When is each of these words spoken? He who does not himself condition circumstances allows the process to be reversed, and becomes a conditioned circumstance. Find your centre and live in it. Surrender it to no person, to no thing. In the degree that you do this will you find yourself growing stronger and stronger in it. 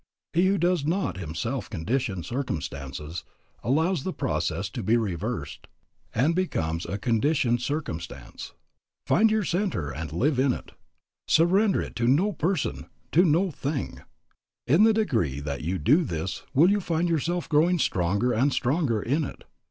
He 0.33 0.47
who 0.47 0.57
does 0.57 0.83
not 0.83 1.17
himself 1.17 1.69
condition 1.69 2.23
circumstances 2.23 3.23
allows 3.63 4.01
the 4.03 4.11
process 4.13 4.67
to 4.71 4.81
be 4.81 4.97
reversed, 4.97 5.67
and 6.15 6.33
becomes 6.33 6.87
a 6.87 6.97
conditioned 6.97 7.61
circumstance. 7.61 8.53
Find 9.05 9.29
your 9.29 9.43
centre 9.43 9.91
and 9.91 10.11
live 10.11 10.39
in 10.39 10.53
it. 10.53 10.71
Surrender 11.27 11.83
it 11.83 11.95
to 11.97 12.07
no 12.07 12.31
person, 12.33 12.87
to 13.11 13.23
no 13.23 13.51
thing. 13.51 14.01
In 14.65 14.85
the 14.85 14.93
degree 14.93 15.39
that 15.39 15.61
you 15.61 15.77
do 15.77 16.03
this 16.03 16.41
will 16.51 16.71
you 16.71 16.81
find 16.81 17.07
yourself 17.07 17.47
growing 17.47 17.77
stronger 17.77 18.33
and 18.33 18.51
stronger 18.51 19.03
in 19.03 19.23
it. 19.23 19.43